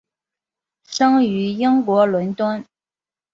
[0.87, 2.65] 生于英国伦敦。